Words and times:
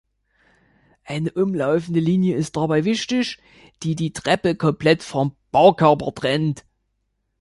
Eine 1.05 1.31
umlaufende 1.33 1.99
Linie 1.99 2.35
ist 2.35 2.55
dabei 2.55 2.85
wichtig, 2.85 3.37
die 3.83 3.93
die 3.95 4.13
Treppe 4.13 4.55
komplett 4.55 5.03
vom 5.03 5.35
Baukörper 5.51 6.11
trennt. 6.15 6.65